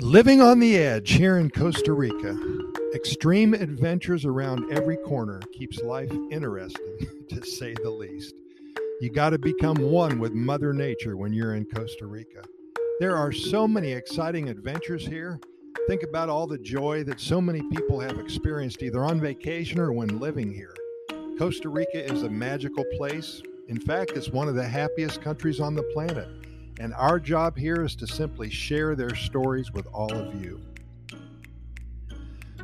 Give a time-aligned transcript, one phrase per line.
[0.00, 2.38] Living on the edge here in Costa Rica.
[2.94, 8.36] Extreme adventures around every corner keeps life interesting, to say the least.
[9.00, 12.44] You got to become one with Mother Nature when you're in Costa Rica.
[13.00, 15.40] There are so many exciting adventures here.
[15.88, 19.92] Think about all the joy that so many people have experienced either on vacation or
[19.92, 20.74] when living here.
[21.40, 23.42] Costa Rica is a magical place.
[23.66, 26.28] In fact, it's one of the happiest countries on the planet.
[26.78, 30.60] And our job here is to simply share their stories with all of you.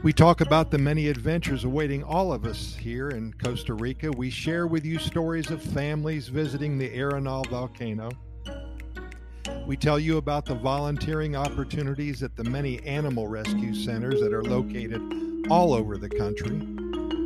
[0.04, 4.12] We talk about the many adventures awaiting all of us here in Costa Rica.
[4.12, 8.10] We share with you stories of families visiting the Arenal volcano.
[9.66, 14.44] We tell you about the volunteering opportunities at the many animal rescue centers that are
[14.44, 15.00] located
[15.50, 16.60] all over the country.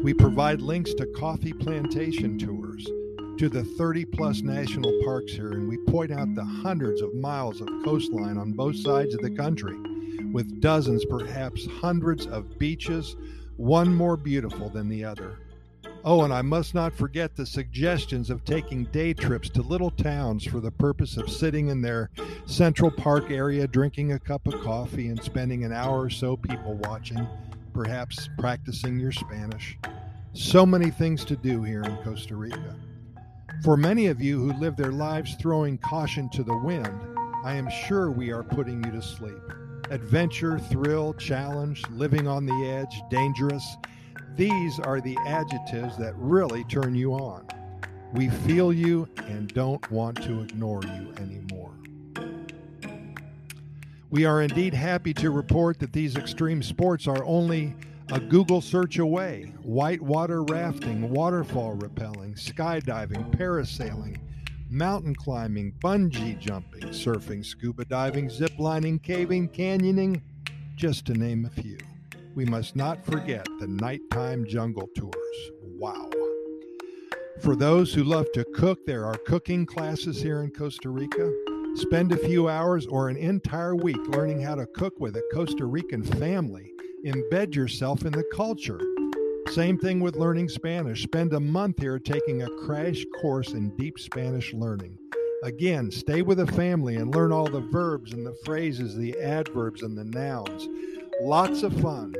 [0.02, 2.86] We provide links to coffee plantation tours
[3.38, 7.60] to the 30 plus national parks here, and we point out the hundreds of miles
[7.60, 9.78] of coastline on both sides of the country,
[10.32, 13.14] with dozens, perhaps hundreds of beaches,
[13.56, 15.38] one more beautiful than the other.
[16.04, 20.44] Oh, and I must not forget the suggestions of taking day trips to little towns
[20.44, 22.10] for the purpose of sitting in their
[22.46, 26.74] Central Park area, drinking a cup of coffee, and spending an hour or so people
[26.74, 27.24] watching,
[27.72, 29.78] perhaps practicing your Spanish.
[30.32, 32.74] So many things to do here in Costa Rica.
[33.64, 37.00] For many of you who live their lives throwing caution to the wind,
[37.44, 39.42] I am sure we are putting you to sleep.
[39.90, 43.76] Adventure, thrill, challenge, living on the edge, dangerous.
[44.36, 47.48] These are the adjectives that really turn you on.
[48.12, 51.72] We feel you and don't want to ignore you anymore.
[54.10, 57.74] We are indeed happy to report that these extreme sports are only
[58.10, 59.52] a Google search away.
[59.62, 64.16] Whitewater rafting, waterfall rappelling, skydiving, parasailing,
[64.70, 70.22] mountain climbing, bungee jumping, surfing, scuba diving, zip lining, caving, canyoning,
[70.74, 71.76] just to name a few.
[72.34, 75.50] We must not forget the nighttime jungle tours.
[75.62, 76.08] Wow.
[77.40, 81.30] For those who love to cook, there are cooking classes here in Costa Rica.
[81.74, 85.66] Spend a few hours or an entire week learning how to cook with a Costa
[85.66, 86.72] Rican family
[87.04, 88.80] embed yourself in the culture.
[89.52, 91.02] Same thing with learning Spanish.
[91.02, 94.98] Spend a month here taking a crash course in deep Spanish learning.
[95.42, 99.82] Again, stay with a family and learn all the verbs and the phrases, the adverbs
[99.82, 100.68] and the nouns.
[101.20, 102.14] Lots of fun.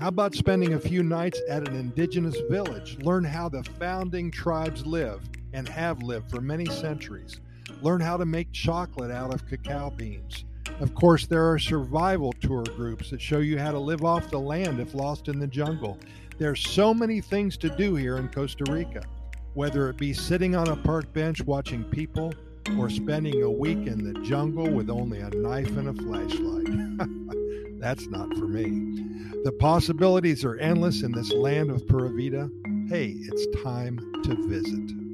[0.00, 2.98] How about spending a few nights at an indigenous village?
[2.98, 7.40] Learn how the founding tribes live and have lived for many centuries.
[7.80, 10.44] Learn how to make chocolate out of cacao beans.
[10.80, 14.38] Of course, there are survival tour groups that show you how to live off the
[14.38, 15.98] land if lost in the jungle.
[16.38, 19.02] There's so many things to do here in Costa Rica,
[19.54, 22.32] whether it be sitting on a park bench watching people
[22.78, 27.80] or spending a week in the jungle with only a knife and a flashlight.
[27.80, 28.98] That's not for me.
[29.44, 32.50] The possibilities are endless in this land of Pura Vida.
[32.88, 35.07] Hey, it's time to visit.